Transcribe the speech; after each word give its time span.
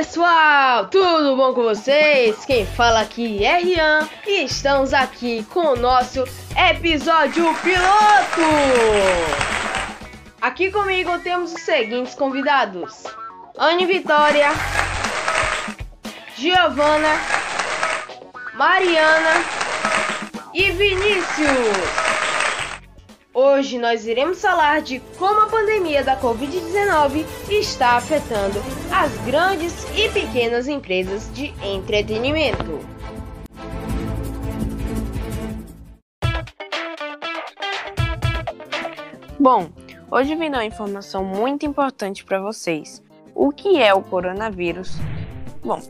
pessoal, 0.00 0.86
tudo 0.86 1.36
bom 1.36 1.52
com 1.52 1.62
vocês? 1.62 2.42
Quem 2.46 2.64
fala 2.64 3.02
aqui 3.02 3.44
é 3.44 3.58
Rian 3.58 4.08
e 4.26 4.44
estamos 4.44 4.94
aqui 4.94 5.44
com 5.52 5.60
o 5.60 5.76
nosso 5.76 6.24
episódio 6.56 7.44
piloto. 7.56 8.40
Aqui 10.40 10.70
comigo 10.70 11.18
temos 11.18 11.52
os 11.52 11.60
seguintes 11.60 12.14
convidados: 12.14 13.04
Anne 13.58 13.84
Vitória, 13.84 14.48
Giovana, 16.34 17.20
Mariana 18.54 19.44
e 20.54 20.70
Vinícius. 20.70 21.99
Hoje 23.42 23.78
nós 23.78 24.06
iremos 24.06 24.38
falar 24.42 24.82
de 24.82 25.00
como 25.18 25.40
a 25.40 25.46
pandemia 25.46 26.04
da 26.04 26.14
Covid-19 26.14 27.24
está 27.48 27.96
afetando 27.96 28.60
as 28.92 29.16
grandes 29.24 29.82
e 29.96 30.10
pequenas 30.10 30.68
empresas 30.68 31.32
de 31.32 31.46
entretenimento. 31.64 32.80
Bom, 39.38 39.70
hoje 40.10 40.36
dar 40.36 40.58
uma 40.58 40.64
informação 40.66 41.24
muito 41.24 41.64
importante 41.64 42.22
para 42.22 42.42
vocês. 42.42 43.02
O 43.34 43.50
que 43.50 43.78
é 43.80 43.94
o 43.94 44.02
coronavírus? 44.02 44.98
Bom, 45.64 45.80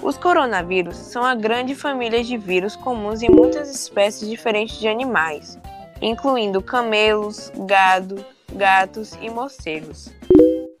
os 0.00 0.16
coronavírus 0.16 0.96
são 0.96 1.24
a 1.24 1.34
grande 1.34 1.74
família 1.74 2.22
de 2.22 2.36
vírus 2.36 2.76
comuns 2.76 3.20
em 3.20 3.28
muitas 3.28 3.68
espécies 3.68 4.28
diferentes 4.28 4.78
de 4.78 4.86
animais 4.86 5.58
incluindo 6.00 6.62
camelos, 6.62 7.52
gado, 7.66 8.24
gatos 8.52 9.12
e 9.20 9.30
morcegos. 9.30 10.12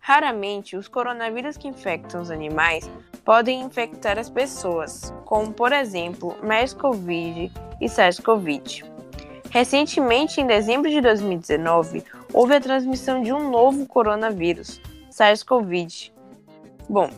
Raramente, 0.00 0.76
os 0.76 0.88
coronavírus 0.88 1.56
que 1.56 1.68
infectam 1.68 2.22
os 2.22 2.30
animais 2.30 2.90
podem 3.24 3.60
infectar 3.60 4.18
as 4.18 4.30
pessoas, 4.30 5.14
como 5.24 5.52
por 5.52 5.72
exemplo 5.72 6.36
MERS-CoV 6.42 7.52
e 7.80 7.88
SARS-CoV. 7.88 8.84
Recentemente, 9.50 10.40
em 10.40 10.46
dezembro 10.46 10.90
de 10.90 11.00
2019, 11.00 12.04
houve 12.32 12.54
a 12.54 12.60
transmissão 12.60 13.22
de 13.22 13.32
um 13.32 13.50
novo 13.50 13.86
coronavírus, 13.86 14.80
SARS-CoV. 15.10 16.12
Bom, 16.88 17.10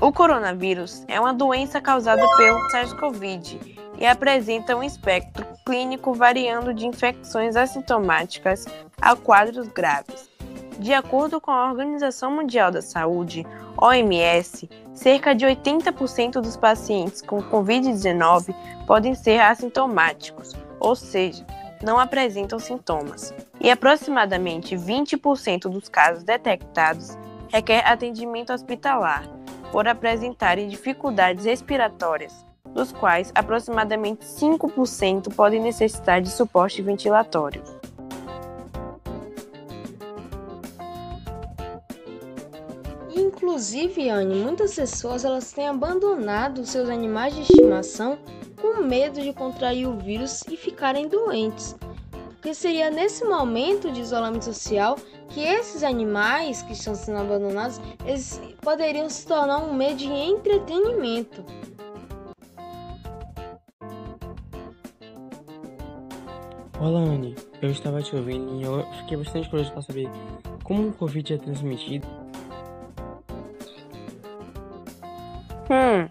o 0.00 0.12
coronavírus 0.12 1.04
é 1.06 1.20
uma 1.20 1.32
doença 1.32 1.80
causada 1.80 2.26
pelo 2.36 2.58
SARS-CoV 2.70 3.78
e 3.98 4.06
apresenta 4.06 4.74
um 4.74 4.82
espectro 4.82 5.46
clínico 5.64 6.12
variando 6.12 6.74
de 6.74 6.86
infecções 6.86 7.56
assintomáticas 7.56 8.66
a 9.00 9.16
quadros 9.16 9.68
graves. 9.68 10.30
De 10.78 10.92
acordo 10.92 11.40
com 11.40 11.50
a 11.50 11.70
Organização 11.70 12.30
Mundial 12.30 12.70
da 12.70 12.82
Saúde, 12.82 13.46
OMS, 13.76 14.68
cerca 14.92 15.34
de 15.34 15.46
80% 15.46 16.40
dos 16.40 16.56
pacientes 16.56 17.22
com 17.22 17.42
Covid-19 17.42 18.54
podem 18.86 19.14
ser 19.14 19.40
assintomáticos, 19.40 20.52
ou 20.78 20.94
seja, 20.94 21.46
não 21.82 21.98
apresentam 21.98 22.58
sintomas, 22.58 23.32
e 23.60 23.70
aproximadamente 23.70 24.76
20% 24.76 25.68
dos 25.70 25.88
casos 25.88 26.24
detectados 26.24 27.16
requer 27.52 27.86
atendimento 27.86 28.52
hospitalar 28.52 29.28
por 29.70 29.86
apresentarem 29.86 30.68
dificuldades 30.68 31.44
respiratórias, 31.44 32.44
dos 32.74 32.92
quais 32.92 33.30
aproximadamente 33.34 34.26
5% 34.26 35.32
podem 35.34 35.62
necessitar 35.62 36.20
de 36.20 36.28
suporte 36.28 36.82
ventilatório. 36.82 37.62
Inclusive, 43.16 44.10
Anne, 44.10 44.42
muitas 44.42 44.74
pessoas 44.74 45.24
elas 45.24 45.52
têm 45.52 45.68
abandonado 45.68 46.66
seus 46.66 46.88
animais 46.88 47.34
de 47.34 47.42
estimação 47.42 48.18
com 48.60 48.82
medo 48.82 49.20
de 49.20 49.32
contrair 49.32 49.86
o 49.86 49.96
vírus 49.96 50.42
e 50.50 50.56
ficarem 50.56 51.06
doentes. 51.06 51.76
Porque 52.44 52.52
seria 52.54 52.90
nesse 52.90 53.24
momento 53.24 53.92
de 53.92 54.00
isolamento 54.00 54.44
social 54.44 54.98
que 55.28 55.40
esses 55.40 55.82
animais 55.82 56.62
que 56.62 56.72
estão 56.72 56.94
sendo 56.94 57.18
abandonados, 57.18 57.80
eles 58.04 58.40
poderiam 58.60 59.08
se 59.08 59.26
tornar 59.26 59.58
um 59.58 59.72
meio 59.72 59.96
de 59.96 60.06
entretenimento. 60.06 61.44
Olá, 66.84 67.00
Anne. 67.00 67.34
Eu 67.62 67.70
estava 67.70 68.02
te 68.02 68.14
ouvindo 68.14 68.60
e 68.60 68.62
eu 68.62 68.84
fiquei 68.98 69.16
bastante 69.16 69.48
curioso 69.48 69.72
para 69.72 69.80
saber 69.80 70.06
como 70.62 70.88
o 70.88 70.92
Covid 70.92 71.32
é 71.32 71.38
transmitido. 71.38 72.06
Hum, 75.70 76.06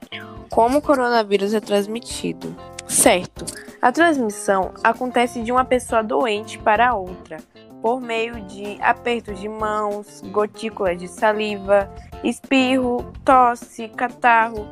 como 0.50 0.80
o 0.80 0.82
coronavírus 0.82 1.54
é 1.54 1.60
transmitido? 1.60 2.56
Certo. 2.88 3.46
A 3.80 3.92
transmissão 3.92 4.74
acontece 4.84 5.44
de 5.44 5.52
uma 5.52 5.64
pessoa 5.64 6.02
doente 6.02 6.58
para 6.58 6.96
outra, 6.96 7.38
por 7.80 8.02
meio 8.02 8.42
de 8.42 8.82
apertos 8.82 9.40
de 9.40 9.48
mãos, 9.48 10.24
gotículas 10.32 10.98
de 10.98 11.08
saliva, 11.08 11.88
espirro, 12.24 13.14
tosse, 13.24 13.90
catarro, 13.90 14.68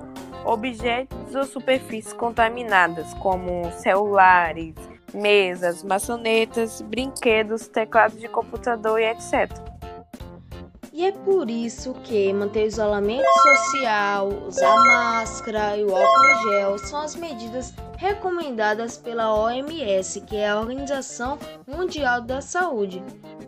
objetos 0.46 1.36
ou 1.36 1.46
superfícies 1.46 2.12
contaminadas, 2.12 3.14
como 3.14 3.72
celulares, 3.74 4.74
mesas, 5.14 5.84
maçanetas, 5.84 6.82
brinquedos, 6.82 7.68
teclados 7.68 8.20
de 8.20 8.28
computador 8.28 9.00
e 9.00 9.06
etc. 9.06 9.52
E 10.94 11.06
é 11.06 11.12
por 11.12 11.50
isso 11.50 11.94
que 12.04 12.34
manter 12.34 12.66
o 12.66 12.68
isolamento 12.68 13.26
social, 13.44 14.28
usar 14.46 14.76
máscara 14.76 15.78
e 15.78 15.86
o 15.86 15.96
álcool 15.96 16.50
gel 16.50 16.78
são 16.78 17.02
as 17.02 17.16
medidas 17.16 17.74
recomendadas 17.98 18.98
pela 18.98 19.34
OMS, 19.34 20.20
que 20.22 20.36
é 20.36 20.50
a 20.50 20.60
Organização 20.60 21.40
Mundial 21.66 22.22
da 22.22 22.42
Saúde. 22.42 23.02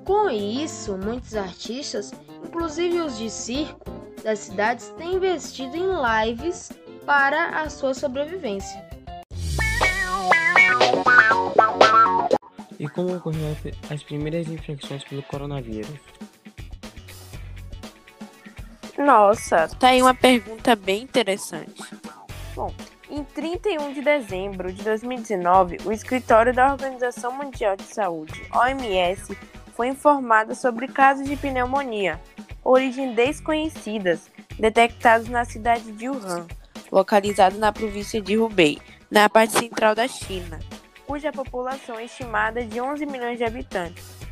Com 0.05 0.29
isso, 0.29 0.97
muitos 0.97 1.35
artistas, 1.35 2.13
inclusive 2.45 3.01
os 3.01 3.17
de 3.17 3.29
circo 3.29 3.91
das 4.23 4.39
cidades, 4.39 4.93
têm 4.97 5.15
investido 5.15 5.75
em 5.75 6.27
lives 6.27 6.71
para 7.05 7.61
a 7.61 7.69
sua 7.69 7.93
sobrevivência. 7.93 8.92
E 12.79 12.87
como 12.87 13.15
ocorreram 13.15 13.55
as 13.89 14.03
primeiras 14.03 14.47
infecções 14.47 15.03
pelo 15.03 15.23
coronavírus? 15.23 15.99
Nossa, 18.97 19.67
tá 19.79 19.89
aí 19.89 20.01
uma 20.01 20.13
pergunta 20.13 20.75
bem 20.75 21.03
interessante. 21.03 21.83
Bom, 22.55 22.73
em 23.09 23.23
31 23.23 23.93
de 23.93 24.01
dezembro 24.01 24.71
de 24.71 24.83
2019, 24.83 25.77
o 25.85 25.91
escritório 25.91 26.53
da 26.53 26.71
Organização 26.71 27.31
Mundial 27.31 27.75
de 27.75 27.83
Saúde, 27.83 28.43
OMS, 28.53 29.35
foi 29.73 29.87
informado 29.87 30.53
sobre 30.55 30.87
casos 30.87 31.27
de 31.27 31.35
pneumonia, 31.35 32.19
origem 32.63 33.13
desconhecidas, 33.13 34.29
detectados 34.59 35.27
na 35.27 35.43
cidade 35.43 35.91
de 35.91 36.09
Wuhan, 36.09 36.47
localizado 36.91 37.57
na 37.57 37.71
província 37.71 38.21
de 38.21 38.37
Hubei, 38.37 38.79
na 39.09 39.27
parte 39.27 39.57
central 39.57 39.95
da 39.95 40.07
China 40.07 40.59
cuja 41.05 41.31
população 41.31 41.97
é 41.97 42.05
estimada 42.05 42.65
de 42.65 42.79
11 42.79 43.05
milhões 43.05 43.37
de 43.37 43.43
habitantes. 43.43 44.23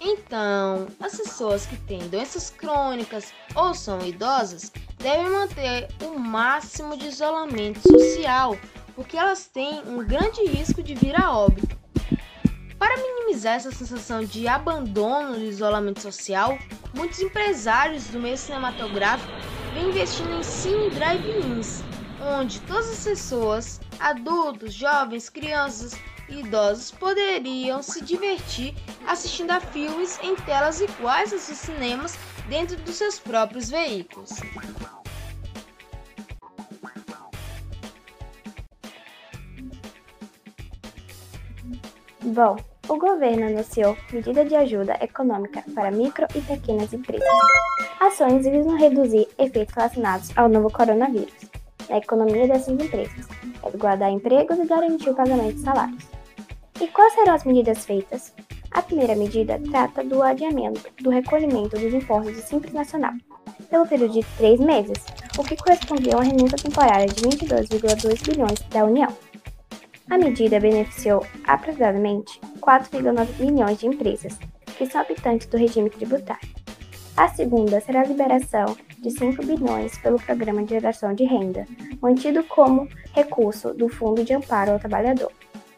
Então, 0.00 0.86
as 1.00 1.16
pessoas 1.16 1.66
que 1.66 1.76
têm 1.78 2.08
doenças 2.08 2.48
crônicas 2.50 3.32
ou 3.54 3.74
são 3.74 4.00
idosas 4.06 4.70
devem 4.98 5.28
manter 5.28 5.88
o 6.04 6.18
máximo 6.18 6.96
de 6.96 7.08
isolamento 7.08 7.80
social, 7.80 8.56
porque 8.94 9.16
elas 9.16 9.46
têm 9.46 9.82
um 9.86 10.04
grande 10.04 10.44
risco 10.44 10.82
de 10.82 10.94
vir 10.94 11.20
a 11.20 11.32
óbito. 11.32 11.76
Para 12.78 12.96
minimizar 12.98 13.56
essa 13.56 13.72
sensação 13.72 14.22
de 14.24 14.46
abandono 14.46 15.34
do 15.34 15.44
isolamento 15.44 16.00
social, 16.00 16.56
muitos 16.94 17.20
empresários 17.20 18.06
do 18.06 18.20
meio 18.20 18.36
cinematográfico 18.38 19.32
vêm 19.74 19.88
investindo 19.88 20.38
em 20.38 20.42
cine 20.42 20.90
drive-ins, 20.90 21.82
onde 22.26 22.60
todas 22.62 22.90
as 22.90 23.04
pessoas, 23.04 23.80
adultos, 23.98 24.74
jovens, 24.74 25.28
crianças 25.28 25.94
e 26.28 26.40
idosos 26.40 26.90
poderiam 26.90 27.82
se 27.82 28.02
divertir 28.02 28.74
assistindo 29.06 29.52
a 29.52 29.60
filmes 29.60 30.18
em 30.22 30.34
telas 30.36 30.80
iguais 30.80 31.32
aos 31.32 31.42
cinemas 31.42 32.18
dentro 32.48 32.76
dos 32.78 32.96
seus 32.96 33.18
próprios 33.18 33.70
veículos. 33.70 34.30
Bom, 42.22 42.56
o 42.88 42.98
governo 42.98 43.46
anunciou 43.46 43.96
medida 44.12 44.44
de 44.44 44.56
ajuda 44.56 44.98
econômica 45.00 45.62
para 45.74 45.92
micro 45.92 46.26
e 46.34 46.40
pequenas 46.40 46.92
empresas. 46.92 47.26
Ações 48.00 48.44
visam 48.44 48.76
reduzir 48.76 49.28
efeitos 49.38 49.74
relacionados 49.74 50.36
ao 50.36 50.48
novo 50.48 50.70
coronavírus 50.70 51.55
na 51.88 51.98
economia 51.98 52.46
dessas 52.46 52.68
empresas, 52.68 53.26
é 53.62 53.70
guardar 53.76 54.10
empregos 54.10 54.58
e 54.58 54.66
garantir 54.66 55.10
o 55.10 55.14
pagamento 55.14 55.54
de 55.54 55.62
salários. 55.62 56.04
E 56.80 56.86
quais 56.88 57.14
serão 57.14 57.34
as 57.34 57.44
medidas 57.44 57.84
feitas? 57.84 58.34
A 58.70 58.82
primeira 58.82 59.14
medida 59.16 59.60
trata 59.70 60.04
do 60.04 60.22
adiamento 60.22 60.90
do 61.02 61.10
recolhimento 61.10 61.78
dos 61.78 61.94
impostos 61.94 62.36
do 62.36 62.42
Simples 62.42 62.74
Nacional, 62.74 63.14
pelo 63.70 63.86
período 63.86 64.12
de 64.12 64.24
três 64.36 64.60
meses, 64.60 65.04
o 65.38 65.42
que 65.42 65.56
correspondia 65.56 66.14
a 66.14 66.16
uma 66.18 66.24
renúncia 66.24 66.58
temporária 66.58 67.06
de 67.06 67.22
22,2 67.22 68.28
bilhões 68.28 68.60
da 68.70 68.84
União. 68.84 69.08
A 70.10 70.18
medida 70.18 70.60
beneficiou 70.60 71.26
aproximadamente 71.44 72.40
4,9 72.60 73.40
milhões 73.40 73.78
de 73.78 73.86
empresas, 73.86 74.38
que 74.76 74.86
são 74.86 75.00
habitantes 75.00 75.46
do 75.46 75.56
regime 75.56 75.90
tributário. 75.90 76.48
A 77.16 77.28
segunda 77.28 77.80
será 77.80 78.02
a 78.02 78.06
liberação 78.06 78.76
de 79.06 79.12
5 79.12 79.46
bilhões 79.46 79.96
pelo 79.98 80.20
Programa 80.20 80.64
de 80.64 80.70
Geração 80.70 81.14
de 81.14 81.22
Renda, 81.22 81.64
mantido 82.02 82.42
como 82.42 82.88
recurso 83.14 83.72
do 83.72 83.88
Fundo 83.88 84.24
de 84.24 84.34
Amparo 84.34 84.72
ao 84.72 84.80
Trabalhador. 84.80 85.30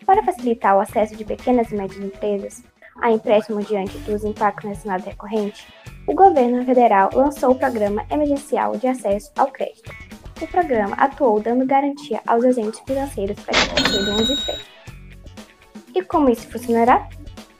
Para 0.07 0.23
facilitar 0.23 0.75
o 0.75 0.81
acesso 0.81 1.15
de 1.15 1.27
pequenas 1.27 1.71
e 1.71 1.75
médias 1.75 2.03
empresas 2.03 2.65
a 3.03 3.13
empréstimos 3.13 3.69
diante 3.69 3.97
dos 3.99 4.25
impactos 4.25 4.65
relacionados 4.65 5.05
recorrentes, 5.05 5.67
o 6.07 6.15
governo 6.15 6.65
federal 6.65 7.11
lançou 7.13 7.51
o 7.51 7.55
Programa 7.55 8.05
Emergencial 8.11 8.77
de 8.79 8.87
Acesso 8.87 9.31
ao 9.37 9.49
Crédito. 9.49 9.95
O 10.41 10.47
programa 10.47 10.97
atuou 10.97 11.39
dando 11.39 11.67
garantia 11.67 12.23
aos 12.27 12.45
agentes 12.45 12.81
financeiros 12.87 13.39
para 13.41 13.61
que 13.61 13.83
concedam 13.83 14.17
os 14.17 14.31
empréstimos. 14.31 14.79
E 15.95 16.03
como 16.03 16.31
isso 16.31 16.49
funcionará? 16.49 17.07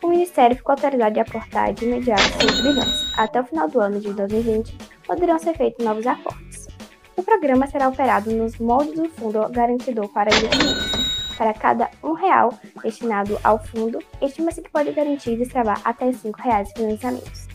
O 0.01 0.07
Ministério 0.07 0.57
ficou 0.57 0.73
autorizado 0.73 1.13
de 1.13 1.21
aportar 1.21 1.75
de 1.75 1.85
imediato 1.85 2.23
5 2.23 2.63
bilhões. 2.63 3.19
Até 3.19 3.41
o 3.41 3.45
final 3.45 3.69
do 3.69 3.81
ano 3.81 4.01
de 4.01 4.13
2020, 4.13 4.75
poderão 5.09 5.39
ser 5.39 5.57
feitos 5.57 5.85
novos 5.85 6.07
aportes. 6.07 6.69
O 7.17 7.23
programa 7.23 7.67
será 7.67 7.89
operado 7.89 8.31
nos 8.31 8.59
moldes 8.59 8.95
do 8.95 9.09
Fundo 9.09 9.49
Garantidor 9.49 10.09
para 10.11 10.33
Investimentos. 10.33 11.09
Para 11.37 11.55
cada 11.55 11.91
um 12.03 12.13
real 12.13 12.53
destinado 12.83 13.39
ao 13.43 13.65
fundo, 13.65 13.99
estima-se 14.21 14.61
que 14.61 14.71
pode 14.71 14.93
garantir 14.93 15.33
e 15.33 15.37
destravar 15.37 15.81
até 15.85 16.13
5 16.13 16.41
reais 16.41 16.69
de 16.69 16.75
financiamentos. 16.75 17.49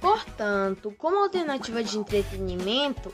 Portanto, 0.00 0.94
como 0.98 1.16
alternativa 1.22 1.82
de 1.82 1.98
entretenimento 1.98 3.12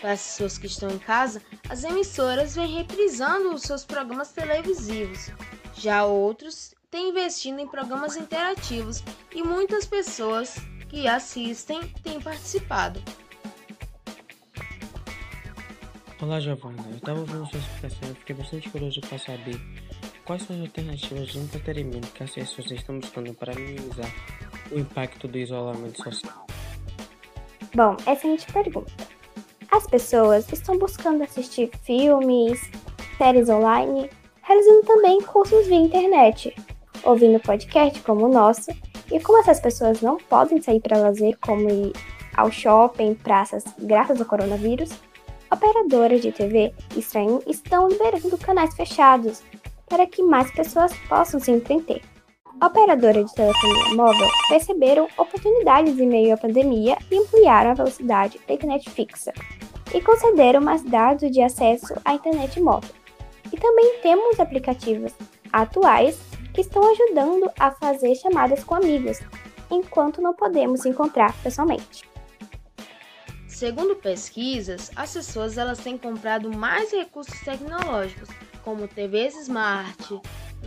para 0.00 0.12
as 0.12 0.22
pessoas 0.22 0.58
que 0.58 0.66
estão 0.66 0.90
em 0.90 0.98
casa, 0.98 1.40
as 1.68 1.84
emissoras 1.84 2.56
vêm 2.56 2.76
reprisando 2.76 3.54
os 3.54 3.62
seus 3.62 3.84
programas 3.84 4.32
televisivos. 4.32 5.30
Já 5.74 6.04
outros 6.04 6.74
têm 6.90 7.10
investido 7.10 7.60
em 7.60 7.68
programas 7.68 8.16
interativos 8.16 9.02
e 9.34 9.42
muitas 9.42 9.86
pessoas 9.86 10.56
que 10.94 11.08
assistem 11.08 11.80
têm 12.04 12.20
participado. 12.20 13.02
Olá, 16.22 16.38
Giovana. 16.38 16.84
Eu 16.88 16.96
estava 16.98 17.18
ouvindo 17.18 17.44
sua 17.50 17.58
explicação 17.58 18.12
e 18.12 18.14
fiquei 18.14 18.36
bastante 18.36 18.70
curioso 18.70 19.00
para 19.00 19.18
saber 19.18 19.60
quais 20.24 20.42
são 20.44 20.54
as 20.54 20.62
alternativas 20.62 21.28
de 21.30 21.38
entretenimento 21.38 22.12
que 22.12 22.22
as 22.22 22.30
pessoas 22.30 22.70
estão 22.70 23.00
buscando 23.00 23.34
para 23.34 23.52
minimizar 23.56 24.08
o 24.70 24.78
impacto 24.78 25.26
do 25.26 25.36
isolamento 25.36 26.00
social? 26.00 26.46
Bom, 27.74 27.96
excelente 28.06 28.46
pergunta. 28.52 28.92
As 29.72 29.88
pessoas 29.88 30.50
estão 30.52 30.78
buscando 30.78 31.24
assistir 31.24 31.72
filmes, 31.82 32.70
séries 33.18 33.48
online, 33.48 34.08
realizando 34.42 34.86
também 34.86 35.20
cursos 35.22 35.66
via 35.66 35.76
internet, 35.76 36.54
ouvindo 37.02 37.40
podcast 37.40 38.00
como 38.02 38.26
o 38.26 38.32
nosso, 38.32 38.70
e 39.14 39.20
como 39.20 39.38
essas 39.38 39.60
pessoas 39.60 40.02
não 40.02 40.18
podem 40.18 40.60
sair 40.60 40.80
para 40.80 40.98
lazer, 40.98 41.38
como 41.40 41.70
ir 41.70 41.92
ao 42.36 42.50
shopping, 42.50 43.14
praças, 43.14 43.64
graças 43.78 44.20
ao 44.20 44.26
coronavírus, 44.26 44.90
operadoras 45.50 46.20
de 46.20 46.32
TV 46.32 46.74
streaming 46.96 47.40
estão 47.46 47.88
liberando 47.88 48.36
canais 48.36 48.74
fechados 48.74 49.42
para 49.88 50.06
que 50.06 50.22
mais 50.22 50.50
pessoas 50.50 50.92
possam 51.08 51.38
se 51.38 51.52
entreter 51.52 52.02
operadoras 52.62 53.26
de 53.26 53.34
telefonia 53.34 53.94
móvel 53.94 54.28
perceberam 54.48 55.08
oportunidades 55.18 55.98
em 55.98 56.06
meio 56.06 56.34
à 56.34 56.36
pandemia 56.36 56.96
e 57.10 57.18
ampliaram 57.18 57.70
a 57.70 57.74
velocidade 57.74 58.40
da 58.46 58.54
internet 58.54 58.88
fixa 58.90 59.32
e 59.92 60.00
concederam 60.00 60.60
mais 60.60 60.82
dados 60.82 61.30
de 61.30 61.40
acesso 61.40 61.94
à 62.04 62.14
internet 62.14 62.60
móvel. 62.60 62.90
E 63.52 63.56
também 63.56 63.98
temos 64.02 64.40
aplicativos 64.40 65.12
atuais 65.52 66.18
que 66.54 66.60
estão 66.60 66.82
ajudando 66.90 67.50
a 67.58 67.72
fazer 67.72 68.14
chamadas 68.14 68.62
com 68.64 68.76
amigos, 68.76 69.18
enquanto 69.70 70.22
não 70.22 70.32
podemos 70.32 70.86
encontrar 70.86 71.34
pessoalmente. 71.42 72.08
Segundo 73.48 73.96
pesquisas, 73.96 74.90
as 74.96 75.12
pessoas 75.12 75.58
elas 75.58 75.78
têm 75.78 75.98
comprado 75.98 76.50
mais 76.56 76.92
recursos 76.92 77.38
tecnológicos, 77.40 78.28
como 78.62 78.88
TVs 78.88 79.34
smart, 79.42 80.20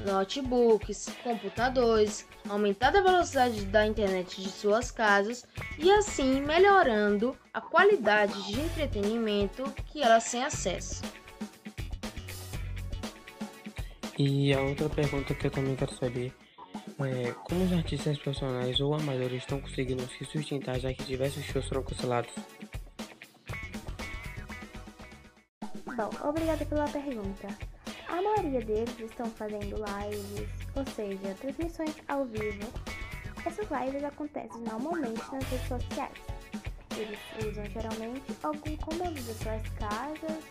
notebooks, 0.05 1.09
computadores, 1.23 2.25
aumentando 2.47 2.97
a 2.97 3.01
velocidade 3.01 3.65
da 3.65 3.85
internet 3.85 4.41
de 4.41 4.49
suas 4.49 4.91
casas 4.91 5.45
e 5.77 5.91
assim 5.91 6.41
melhorando 6.41 7.35
a 7.53 7.59
qualidade 7.61 8.41
de 8.43 8.59
entretenimento 8.59 9.63
que 9.87 10.01
elas 10.01 10.29
têm 10.29 10.43
acesso. 10.43 11.01
E 14.17 14.51
a 14.51 14.61
outra 14.61 14.89
pergunta 14.89 15.35
que 15.35 15.45
eu 15.45 15.51
também 15.51 15.75
quero 15.75 15.93
saber 15.93 16.33
é 16.99 17.31
como 17.43 17.63
os 17.63 17.73
artistas 17.73 18.17
profissionais 18.17 18.79
ou 18.79 18.95
amadores 18.95 19.43
estão 19.43 19.61
conseguindo 19.61 20.01
se 20.09 20.25
sustentar 20.25 20.79
já 20.79 20.91
que 20.91 21.03
diversos 21.03 21.43
shows 21.45 21.67
foram 21.67 21.83
cancelados? 21.83 22.33
Bom, 25.85 26.09
obrigada 26.27 26.65
pela 26.65 26.87
pergunta. 26.87 27.47
A 28.07 28.21
maioria 28.21 28.61
deles 28.61 28.99
estão 28.99 29.27
fazendo 29.27 29.75
lives, 29.75 30.49
ou 30.75 30.85
seja, 30.95 31.35
transmissões 31.39 31.95
ao 32.07 32.25
vivo. 32.25 32.67
Essas 33.45 33.67
lives 33.69 34.03
acontecem 34.03 34.61
normalmente 34.61 35.21
nas 35.31 35.43
redes 35.43 35.67
sociais. 35.67 36.17
Eles 36.97 37.19
usam 37.47 37.65
geralmente 37.65 38.35
algum 38.41 38.75
comando 38.77 39.13
das 39.13 39.37
suas 39.37 39.61
casas, 39.77 40.43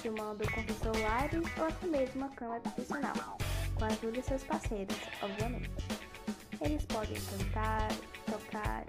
filmando 0.00 0.44
com 0.50 0.74
celulares 0.74 1.44
ou 1.58 1.66
até 1.66 1.86
mesmo 1.86 2.22
uma 2.22 2.28
câmera 2.30 2.60
profissional, 2.60 3.38
com 3.74 3.84
a 3.84 3.88
ajuda 3.88 4.12
de 4.12 4.22
seus 4.22 4.42
parceiros, 4.44 4.96
obviamente. 5.22 5.70
Eles 6.60 6.84
podem 6.86 7.16
cantar, 7.16 7.88
tocar 8.26 8.84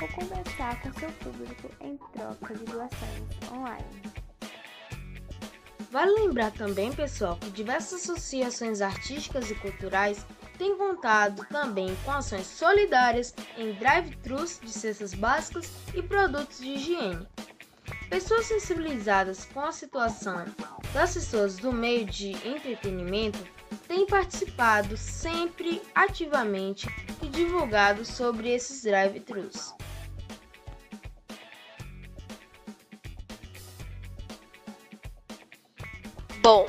ou 0.00 0.08
conversar 0.08 0.80
com 0.82 0.92
seu 0.98 1.10
público 1.12 1.70
em 1.80 1.96
troca 2.12 2.54
de 2.54 2.64
doações 2.64 3.52
online. 3.52 4.02
Vale 5.90 6.12
lembrar 6.12 6.52
também, 6.52 6.92
pessoal, 6.92 7.36
que 7.36 7.50
diversas 7.50 8.02
associações 8.02 8.80
artísticas 8.80 9.50
e 9.50 9.54
culturais 9.54 10.26
têm 10.58 10.76
contado 10.76 11.46
também 11.46 11.94
com 12.04 12.12
ações 12.12 12.46
solidárias 12.46 13.34
em 13.56 13.72
drive-thrus 13.74 14.58
de 14.60 14.70
cestas 14.70 15.14
básicas 15.14 15.70
e 15.94 16.02
produtos 16.02 16.58
de 16.58 16.72
higiene. 16.72 17.26
Pessoas 18.08 18.46
sensibilizadas 18.46 19.44
com 19.46 19.60
a 19.60 19.72
situação 19.72 20.44
das 20.92 21.14
pessoas 21.14 21.56
do 21.56 21.72
meio 21.72 22.06
de 22.06 22.32
entretenimento 22.46 23.38
têm 23.88 24.06
participado 24.06 24.96
sempre 24.96 25.82
ativamente 25.94 26.86
e 27.20 27.28
divulgado 27.28 28.04
sobre 28.04 28.50
esses 28.50 28.82
drive-thrus. 28.82 29.74
Bom, 36.40 36.68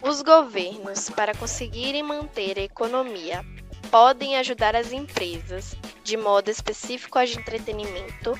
os 0.00 0.22
governos, 0.22 1.10
para 1.10 1.34
conseguirem 1.34 2.02
manter 2.02 2.58
a 2.58 2.62
economia, 2.62 3.44
podem 3.90 4.36
ajudar 4.38 4.74
as 4.74 4.92
empresas, 4.92 5.76
de 6.02 6.16
modo 6.16 6.50
específico 6.50 7.18
as 7.18 7.30
de 7.30 7.38
entretenimento, 7.38 8.32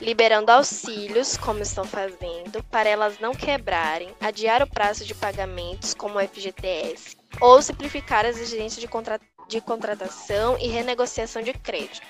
liberando 0.00 0.52
auxílios, 0.52 1.36
como 1.36 1.62
estão 1.62 1.84
fazendo, 1.84 2.62
para 2.70 2.88
elas 2.88 3.18
não 3.18 3.32
quebrarem, 3.32 4.14
adiar 4.20 4.62
o 4.62 4.66
prazo 4.66 5.04
de 5.04 5.14
pagamentos, 5.14 5.94
como 5.94 6.18
o 6.18 6.28
FGTS, 6.28 7.16
ou 7.40 7.60
simplificar 7.60 8.24
as 8.24 8.38
exigências 8.38 8.80
de, 8.80 8.88
contra 8.88 9.20
de 9.48 9.60
contratação 9.60 10.58
e 10.58 10.68
renegociação 10.68 11.42
de 11.42 11.52
crédito. 11.54 12.06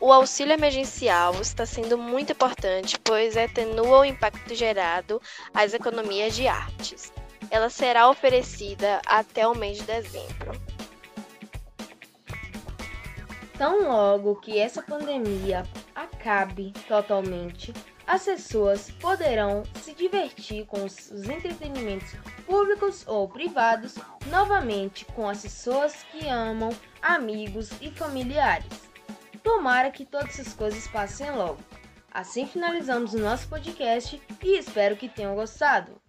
O 0.00 0.12
auxílio 0.12 0.52
emergencial 0.52 1.32
está 1.40 1.64
sendo 1.64 1.96
muito 1.96 2.32
importante, 2.32 2.98
pois 3.02 3.36
atenua 3.36 4.00
o 4.00 4.04
impacto 4.04 4.54
gerado 4.54 5.20
às 5.54 5.72
economias 5.72 6.36
de 6.36 6.46
artes. 6.46 7.10
Ela 7.50 7.70
será 7.70 8.08
oferecida 8.08 9.00
até 9.06 9.46
o 9.48 9.56
mês 9.56 9.78
de 9.78 9.84
dezembro. 9.84 10.52
Tão 13.56 13.88
logo 13.88 14.36
que 14.36 14.58
essa 14.58 14.82
pandemia 14.82 15.64
acabe 16.22 16.72
totalmente, 16.86 17.74
as 18.06 18.24
pessoas 18.24 18.90
poderão 18.92 19.64
se 19.74 19.92
divertir 19.92 20.64
com 20.66 20.84
os 20.84 21.10
entretenimentos 21.10 22.14
públicos 22.46 23.04
ou 23.08 23.28
privados 23.28 23.96
novamente 24.26 25.04
com 25.04 25.28
as 25.28 25.42
pessoas 25.42 26.04
que 26.12 26.28
amam, 26.28 26.70
amigos 27.02 27.70
e 27.80 27.90
familiares. 27.90 28.68
Tomara 29.42 29.90
que 29.90 30.04
todas 30.04 30.38
essas 30.38 30.54
coisas 30.54 30.86
passem 30.86 31.30
logo. 31.32 31.58
Assim 32.12 32.46
finalizamos 32.46 33.14
o 33.14 33.18
nosso 33.18 33.48
podcast 33.48 34.22
e 34.42 34.58
espero 34.58 34.96
que 34.96 35.08
tenham 35.08 35.34
gostado. 35.34 36.01